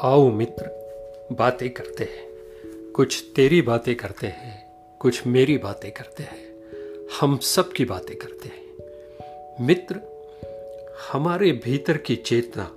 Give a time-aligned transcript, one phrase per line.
[0.00, 0.70] आओ मित्र,
[1.32, 2.28] बातें करते हैं।
[2.92, 6.60] कुछ तेरी बातें करते हैं, कुछ मेरी बातें करते हैं।
[7.20, 8.58] हम सब की बातें करते हैं।
[9.66, 10.00] मित्र,
[11.12, 12.74] हमारे भीतर की चेतना।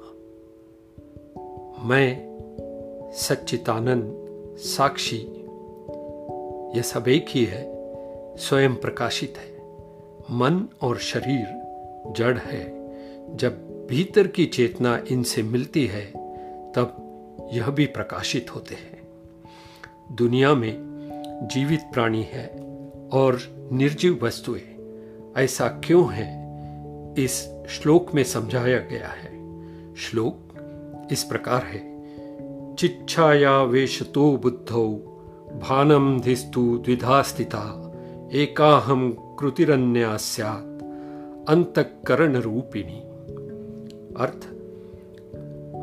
[1.84, 2.32] मैं
[3.14, 4.14] सच्चितानंद
[4.57, 5.18] साक्षी,
[6.78, 7.65] यह सब एक ही है,
[8.38, 9.57] स्वयं प्रकाशित है।
[10.32, 11.46] मन और शरीर
[12.11, 12.64] जड़ है।
[13.38, 16.06] जब भीतर की चेतना इनसे मिलती है,
[16.74, 17.00] तब
[17.54, 19.07] यह भी प्रकाशित होते हैं।
[20.11, 20.92] दुनिया में
[21.54, 22.47] जीवित प्राणी है
[23.14, 23.39] और
[23.71, 24.97] निर्जीव वस्तुएँ,
[25.37, 26.42] ऐसा क्यों है?
[27.23, 29.32] इस श्लोक में समझाया गया है।
[29.95, 30.37] श्लोक
[31.11, 31.92] इस प्रकार है।
[32.75, 34.88] चिच्छाया वेशतो बुद्धौ
[35.59, 37.88] भानम धिस्तु द्विधा स्थिता
[38.33, 40.83] एकाहम कृतिरन्या स्यात्
[41.50, 43.00] अंतकरण रूपिणी
[44.23, 44.61] अर्थ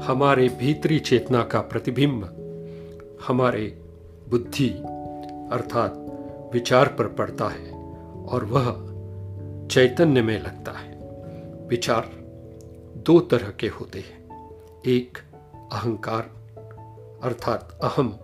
[0.02, 2.24] हमारे भीतरी चेतना का प्रतिबिंब,
[3.28, 3.82] हमारे
[4.28, 4.68] बुद्धि
[5.52, 5.94] अर्थात
[6.54, 7.72] विचार पर पड़ता है
[8.24, 8.88] और वह
[9.68, 10.98] चैतन्य में लगता है।
[11.68, 12.10] विचार
[12.96, 14.28] दो तरह के होते हैं,
[14.86, 15.18] एक
[15.72, 16.22] अहंकार
[17.22, 18.18] अर्थात अहम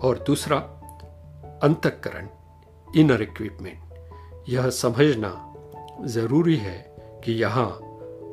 [0.00, 0.58] और दूसरा
[1.62, 2.28] अंतकरण
[2.96, 3.78] इनर इक्विपमेंट
[4.48, 5.54] यह समझना
[6.04, 7.70] ज़रूरी है कि यहाँ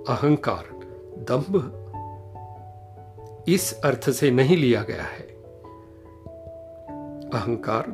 [0.09, 0.69] अहंकार
[1.17, 1.79] दंभ
[3.47, 5.33] इस अर्थ से नहीं लिया गया है।
[7.29, 7.85] अहंकार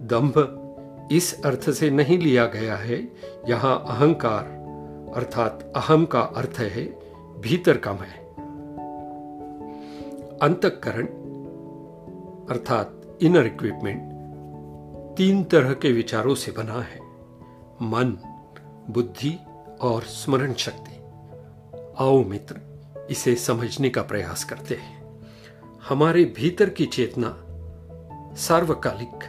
[0.00, 0.62] दंभ
[1.12, 3.08] इस अर्थ से नहीं लिया गया है।
[3.48, 4.56] यहाँ अहंकार
[5.16, 6.84] अर्थात अहम का अर्थ है,
[7.40, 8.26] भीतर का मैं
[10.42, 11.06] अंतकरण
[12.46, 14.16] अर्थात इनर इक्विपमेंट
[15.16, 16.98] तीन तरह के विचारों से बना है।
[17.82, 18.18] मन,
[18.90, 19.38] बुद्धि
[19.80, 20.96] और स्मरण शक्ति।
[21.98, 22.60] आओ मित्र,
[23.10, 24.95] इसे समझने का प्रयास करते हैं।
[25.88, 27.36] हमारे भीतर की चेतना
[28.36, 29.24] सार्वकालिक,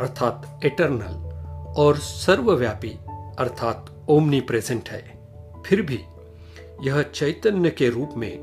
[0.00, 1.14] अर्थात एटर्नल
[1.76, 2.90] और सर्वव्यापी,
[3.38, 5.28] अर्थात ओमनी प्रेजेंट है।
[5.66, 6.00] फिर भी
[6.82, 8.40] यह चैतन्य के रूप में,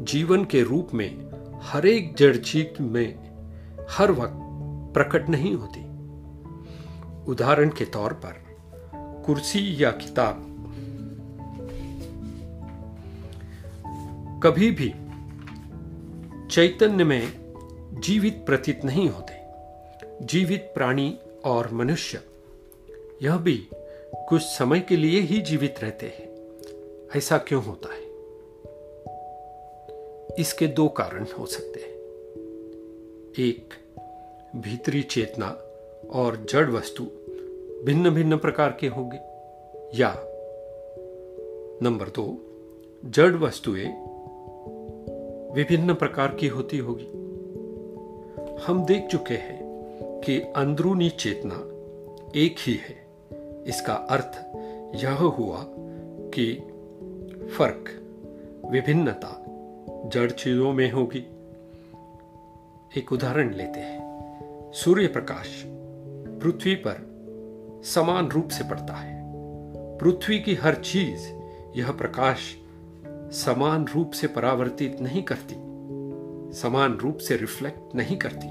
[0.00, 1.30] जीवन के रूप में,
[1.62, 3.14] हर एक जड़ चीज़ में,
[3.90, 4.38] हर वक्त
[4.94, 5.80] प्रकट नहीं होती।
[7.30, 8.56] उदाहरण के तौर पर
[8.94, 10.52] कुर्सी या किताब।
[14.42, 14.94] कभी भी
[16.56, 17.32] चैतन्य में
[18.00, 19.34] जीवित प्रतीत नहीं होते।
[20.26, 22.20] जीवित प्राणी और मनुष्य,
[23.22, 23.68] यह भी
[24.28, 26.50] कुछ समय के लिए ही जीवित रहते हैं।
[27.16, 28.00] ऐसा क्यों होता है?
[30.40, 31.94] इसके दो कारण हो सकते हैं।
[33.48, 33.74] एक,
[34.56, 35.48] भीतरी चेतना
[36.10, 37.04] और जड़ वस्तु
[37.84, 39.18] भिन्न भिन्न प्रकार के होंगे।
[39.98, 40.22] या,
[41.82, 42.38] नंबर दो,
[43.04, 44.15] जड़ वस्तुएँ
[45.56, 47.04] विभिन्न प्रकार की होती होगी।
[48.64, 49.60] हम देख चुके हैं
[50.20, 51.54] कि अंदरूनी चेतना
[52.40, 53.06] एक ही है।
[53.66, 54.46] इसका अर्थ
[55.04, 55.64] यह हुआ
[56.34, 56.54] कि
[57.58, 57.84] फ़र्क,
[58.70, 59.44] विभिन्नता
[60.06, 61.26] जड़ चीज़ों में होगी।
[62.98, 64.00] एक उदाहरण लेते हैं।
[64.72, 65.64] सूर्य प्रकाश
[66.42, 66.96] पृथ्वी पर
[67.84, 69.24] समान रूप से पड़ता है।
[69.98, 71.28] पृथ्वी की हर चीज़,
[71.76, 72.38] यह प्रकाश
[73.32, 75.54] समान रूप से परावर्तित नहीं करती,
[76.58, 78.48] समान रूप से रिफ्लेक्ट नहीं करती।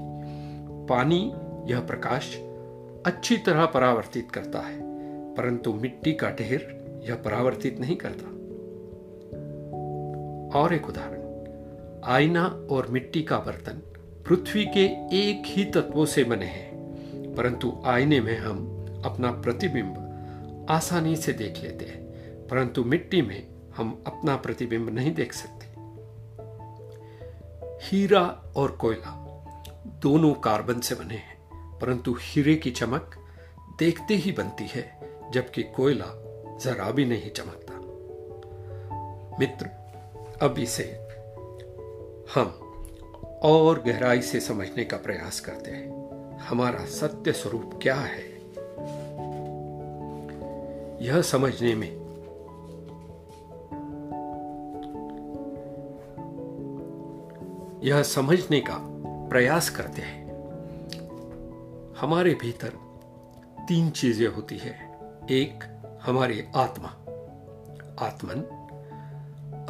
[0.86, 1.32] पानी
[1.72, 2.36] यह प्रकाश
[3.06, 4.80] अच्छी तरह परावर्तित करता है,
[5.34, 8.26] परंतु मिट्टी का ढेर यह परावर्तित नहीं करता।
[10.58, 11.22] और एक उदाहरण,
[12.04, 13.82] आईना और मिट्टी का बर्तन
[14.28, 14.84] पृथ्वी के
[15.16, 18.58] एक ही तत्वों से बने हैं, परंतु आईने में हम
[19.04, 22.02] अपना प्रतिबिंब आसानी से देख लेते हैं,
[22.46, 25.66] परंतु मिट्टी में हम अपना प्रतिबिंब नहीं देख सकते।
[27.86, 29.22] हीरा और कोयला
[29.86, 31.36] दोनों कार्बन से बने हैं,
[31.78, 33.16] परंतु हीरे की चमक
[33.78, 35.00] देखते ही बनती है,
[35.30, 36.22] जबकि कोयला
[36.60, 37.74] जरा भी नहीं चमकता।
[39.38, 39.66] मित्र,
[40.42, 41.06] अब इसे
[42.34, 42.46] हम
[43.42, 46.06] और गहराई से समझने का प्रयास करते हैं।
[46.38, 48.36] हमारा सत्य स्वरूप क्या है?
[51.06, 52.05] यह समझने में
[57.86, 58.76] यह समझने का
[59.28, 60.26] प्रयास करते हैं।
[62.00, 62.72] हमारे भीतर
[63.68, 64.98] तीन चीज़ें होती है।
[65.30, 65.64] एक,
[66.02, 66.88] हमारी आत्मा।
[68.06, 68.38] आत्मन,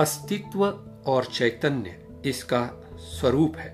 [0.01, 0.67] अस्तित्व
[1.07, 3.73] और चैतन्य इसका स्वरूप है।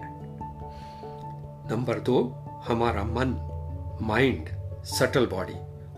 [1.70, 2.22] नंबर दो,
[2.64, 3.48] हमारा मन,
[4.02, 4.48] माइंड,
[4.84, 5.56] सटल बॉडी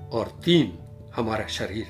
[0.08, 0.78] और तीन,
[1.16, 1.86] हमारा शरीर।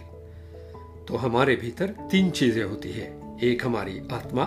[1.09, 4.45] तो हमारे भीतर तीन चीज़ें होती है। एक हमारी आत्मा,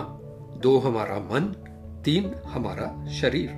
[0.56, 1.64] दो हमारा मन
[2.04, 3.50] तीन हमारा शरीर।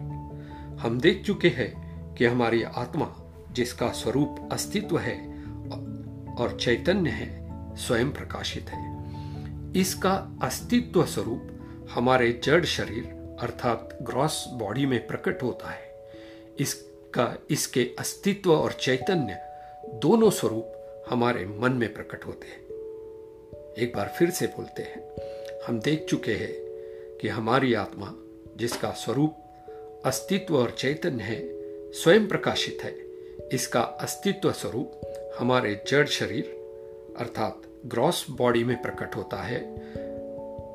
[0.81, 3.15] हम देख चुके हैं कि हमारी आत्मा,
[3.53, 5.17] जिसका स्वरूप अस्तित्व है
[6.35, 8.91] और चैतन्य है, स्वयं प्रकाशित है।
[9.77, 11.47] इसका अस्तित्व स्वरूप
[11.91, 13.05] हमारे जड़ शरीर,
[13.41, 16.13] अर्थात ग्रॉस बॉडी में प्रकट होता है।
[16.59, 19.39] इसका, इसके अस्तित्व और चैतन्य
[19.95, 22.61] दोनों स्वरूप हमारे मन में प्रकट होते हैं।
[23.79, 25.03] एक बार फिर से बोलते हैं,
[25.69, 26.53] हम देख चुके हैं
[27.19, 28.15] कि हमारी आत्मा
[28.61, 29.37] जिसका स्वरूप
[30.05, 31.41] अस्तित्व और चैतन्य है,
[31.93, 32.95] स्वयं प्रकाशित है।
[33.53, 35.01] इसका अस्तित्व स्वरूप
[35.39, 36.45] हमारे जड़ शरीर,
[37.19, 39.61] अर्थात ग्रॉस बॉडी में प्रकट होता है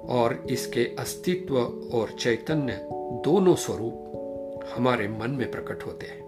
[0.10, 1.58] और इसके अस्तित्व
[1.94, 2.80] और चैतन्य
[3.26, 6.26] दोनों स्वरूप हमारे मन में प्रकट होते हैं।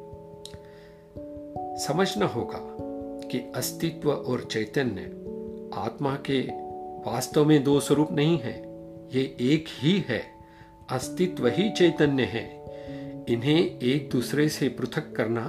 [1.78, 2.60] समझना होगा
[3.28, 5.02] कि अस्तित्व और चैतन्य
[5.76, 6.42] आत्मा के
[7.12, 8.56] वास्तव में दो स्वरूप नहीं है,
[9.14, 9.24] ये
[9.54, 10.37] एक ही है।
[10.90, 12.58] अस्तित्व ही चैतन्य है।
[13.30, 15.44] इन्हें एक दूसरे से पृथक करना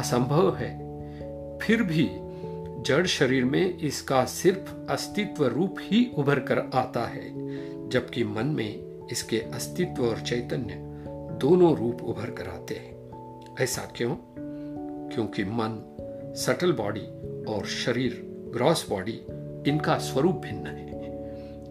[0.00, 0.78] असंभव है।
[1.58, 2.10] फिर भी
[2.82, 7.30] जड़ शरीर में इसका सिर्फ़ अस्तित्व रूप ही उभर कर आता है,
[7.88, 10.74] जबकि मन में इसके अस्तित्व और चैतन्य
[11.40, 12.98] दोनों रूप उभर कर आते हैं।
[13.60, 14.16] ऐसा क्यों?
[15.08, 15.94] क्योंकि मन
[16.36, 17.06] सटल बॉडी
[17.44, 18.22] और शरीर
[18.52, 19.22] ग्रॉस बॉडी
[19.70, 20.88] इनका स्वरूप भिन्न है।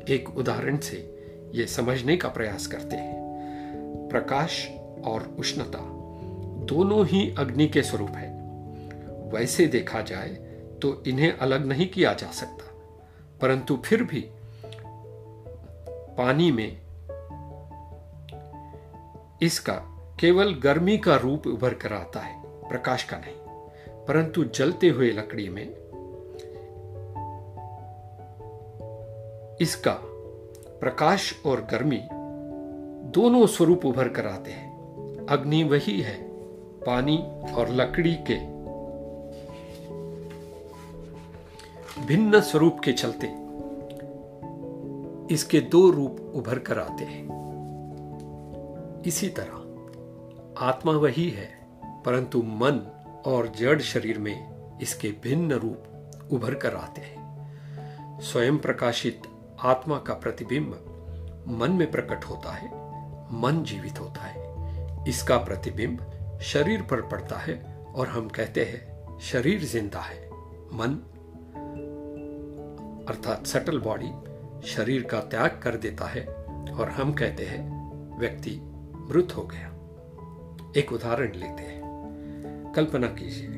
[0.09, 1.16] एक उदाहरण से
[1.51, 3.17] ये समझने का प्रयास करते हैं।
[4.11, 4.67] प्रकाश
[5.05, 5.79] और उष्णता
[6.65, 8.37] दोनों ही अग्नि के स्वरूप है।
[9.29, 10.29] वैसे देखा जाए
[10.81, 12.73] तो इन्हें अलग नहीं किया जा सकता।
[13.41, 14.29] परंतु फिर भी
[16.17, 16.81] पानी में
[19.41, 19.73] इसका
[20.19, 23.35] केवल गर्मी का रूप उभर कर आता है, प्रकाश का नहीं।
[24.05, 25.69] परंतु जलते हुए लकड़ी में
[29.61, 30.16] इसका
[30.79, 32.01] प्रकाश और गर्मी
[33.11, 34.67] दोनों स्वरूप उभर कर आते हैं।
[35.29, 36.23] अग्नि वही है,
[36.83, 37.17] पानी
[37.53, 38.57] और लकड़ी के।
[42.05, 43.27] भिन्न स्वरूप के चलते
[45.33, 47.27] इसके दो रूप उभर कर आते हैं।
[49.03, 49.63] इसी तरह
[50.65, 51.49] आत्मा वही है,
[52.05, 52.91] परंतु मन
[53.25, 55.83] और जड़ शरीर में इसके भिन्न रूप
[56.31, 57.17] उभर कर आते हैं।
[58.21, 59.21] स्वयं प्रकाशित
[59.59, 62.67] आत्मा का प्रतिबिंब मन में प्रकट होता है,
[63.33, 64.45] मन जीवित होता है।
[65.07, 67.55] इसका प्रतिबिंब शरीर पर पड़ता है
[67.95, 70.27] और हम कहते हैं, शरीर ज़िंदा है।
[70.73, 70.97] मन,
[73.09, 74.11] अर्थात सटल बॉडी
[74.67, 76.25] शरीर का त्याग कर देता है
[76.71, 78.59] और हम कहते हैं, व्यक्ति
[79.11, 79.67] मृत हो गया।
[80.77, 83.49] एक उदाहरण लेते हैं। कल्पना कीजिए,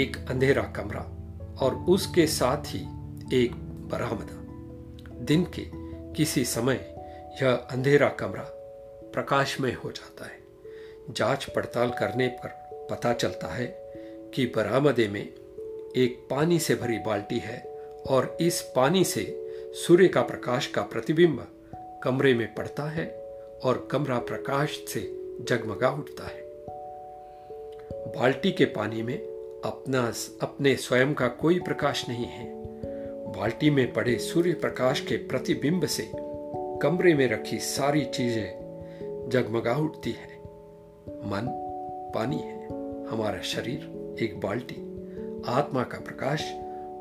[0.00, 1.06] एक अंधेरा कमरा
[1.66, 2.80] और उसके साथ ही
[3.42, 3.54] एक
[3.92, 4.43] बरामदा।
[5.24, 5.62] दिन के
[6.14, 6.94] किसी समय
[7.42, 8.42] यह अंधेरा कमरा
[9.14, 10.38] प्रकाशमय हो जाता है।
[11.10, 12.48] जाँच पड़ताल करने पर
[12.90, 13.66] पता चलता है
[14.34, 15.22] कि बरामदे में
[15.96, 17.60] एक पानी से भरी बाल्टी है
[18.08, 19.40] और इस पानी से
[19.74, 21.48] सूर्य का प्रकाश का प्रतिबिंब
[22.02, 23.06] कमरे में पड़ता है
[23.64, 25.00] और कमरा प्रकाश से
[25.40, 26.42] जगमगा उठता है।
[28.12, 29.18] बाल्टी के पानी में
[29.64, 32.63] अपना, अपने स्वयं का कोई प्रकाश नहीं है।
[33.36, 36.10] बाल्टी में पड़े सूर्य प्रकाश के प्रतिबिंब से
[36.82, 38.64] कमरे में रखी सारी चीज़ें
[39.32, 40.38] जगमगा उठती है।
[41.08, 41.46] मन,
[42.14, 42.66] पानी है।
[43.08, 43.78] हमारा शरीर
[44.20, 44.74] एक बाल्टी।
[45.48, 46.52] आत्मा का प्रकाश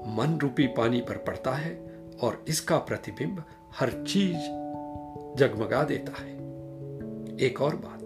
[0.07, 1.91] मन रूपी पानी पर पड़ता है
[2.21, 3.43] और इसका प्रतिबिंब
[3.79, 4.37] हर चीज़
[5.37, 6.35] जगमगा देता है।
[7.39, 7.99] एक और बात,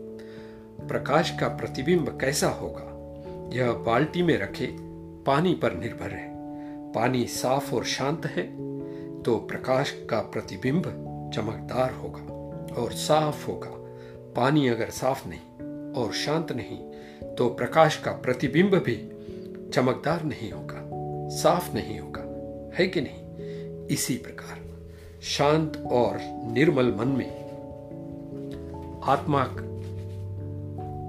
[0.88, 2.94] प्रकाश का प्रतिबिंब कैसा होगा?
[3.58, 4.68] यह बाल्टी में रखे
[5.24, 6.37] पानी पर निर्भर है।
[6.98, 8.44] पानी साफ़ और शांत है
[9.24, 10.84] तो प्रकाश का प्रतिबिंब
[11.36, 12.22] चमकदार होगा
[12.82, 13.70] और साफ़ होगा।
[14.36, 16.78] पानी अगर साफ़ नहीं और शांत नहीं
[17.36, 18.96] तो प्रकाश का प्रतिबिंब भी
[19.74, 20.82] चमकदार नहीं होगा,
[21.38, 22.24] साफ़ नहीं होगा।
[22.78, 23.88] है कि नहीं?
[23.88, 24.60] इसी प्रकार
[25.22, 26.18] शांत और
[26.54, 27.32] निर्मल मन में
[29.04, 29.44] आत्मा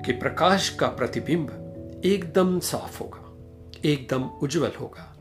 [0.04, 3.32] के प्रकाश का प्रतिबिंब एकदम साफ़ होगा,
[3.84, 5.14] एकदम उज्जवल होगा।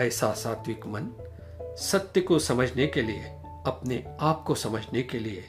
[0.00, 3.22] ऐसा सात्विक मन सत्य को समझने के लिए,
[3.66, 5.40] अपने आप को समझने के लिए,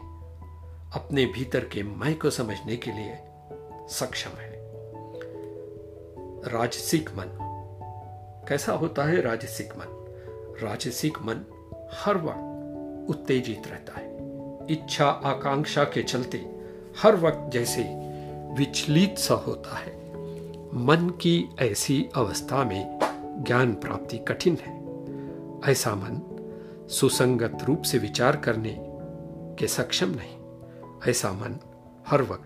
[0.94, 3.20] अपने भीतर के मैं को समझने के लिए
[3.90, 4.58] सक्षम है।
[6.54, 7.44] राजसिक मन।
[8.50, 10.06] कैसा होता है राजसिक मन?
[10.64, 11.46] राजसिक मन
[11.94, 12.48] हर वक्त
[13.10, 14.18] उत्तेजित रहता है।
[14.72, 16.38] इच्छा आकांक्षा के चलते
[17.02, 17.84] हर वक्त जैसे
[18.54, 19.98] विचलित सा होता है।
[20.74, 22.97] मन की ऐसी अवस्था में
[23.44, 24.78] ज्ञान प्राप्ति कठिन है।
[25.72, 26.22] ऐसा मन
[26.90, 28.78] सुसंगत रूप से विचार करने
[29.60, 30.38] के सक्षम नहीं।
[31.12, 31.60] ऐसा मन
[32.08, 32.44] हर वक्त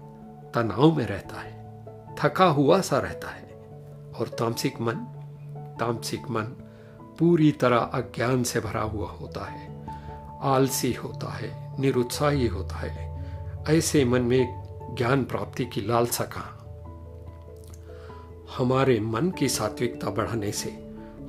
[0.55, 1.86] तनाव में रहता है,
[2.19, 3.43] थका हुआ सा रहता है।
[4.19, 4.95] और तामसिक मन
[5.79, 6.43] तामसिक मन
[7.19, 9.88] पूरी तरह अज्ञान से भरा हुआ होता है।
[10.41, 13.25] आलसी होता है, निरुत्साही होता है।
[13.69, 14.63] ऐसे मन में
[14.98, 16.61] ज्ञान प्राप्ति की लालसा कहा?
[18.58, 20.70] हमारे मन की सात्विकता बढ़ाने से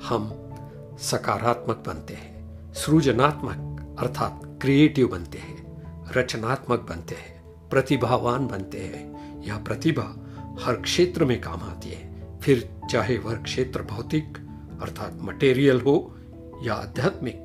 [0.03, 0.55] हम
[0.99, 9.13] सकारात्मक बनते हैं, सृजनात्मक अर्थात क्रिएटिव बनते हैं, रचनात्मक बनते हैं, प्रतिभावान बनते हैं।
[9.43, 10.17] यह प्रतिभा
[10.61, 14.39] हर क्षेत्र में काम आती है। फिर चाहे वह क्षेत्र भौतिक
[14.83, 16.15] अर्थात मटेरियल हो
[16.63, 17.39] या आध्यात्मिक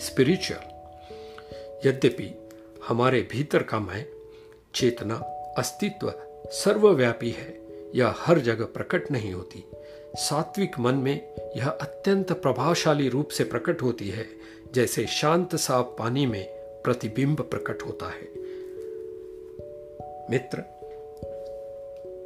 [0.00, 0.60] स्पिरिचुअल
[1.88, 2.48] यद्यपि
[2.88, 4.06] हमारे भीतर का मैं
[4.74, 5.14] चेतना
[5.58, 6.12] अस्तित्व
[6.46, 7.61] सर्वव्यापी है
[7.94, 9.64] यह हर जगह प्रकट नहीं होती।
[10.16, 14.26] सात्विक मन में यह अत्यंत प्रभावशाली रूप से प्रकट होती है,
[14.74, 16.48] जैसे शांत साफ़ पानी में
[16.84, 18.42] प्रतिबिंब प्रकट होता है।
[20.30, 20.58] मित्र,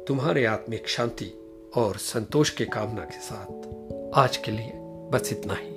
[0.07, 1.31] तुम्हारे आत्मिक शांति
[1.75, 3.77] और संतोष के कामना के साथ
[4.15, 4.71] आज के लिए
[5.11, 5.76] बस इतना ही।